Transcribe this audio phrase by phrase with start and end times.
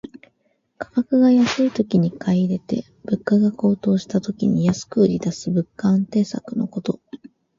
[0.79, 6.99] 価格が安いときに買い入れて、物価が高騰した時に安く売りだす物価安定策のこと。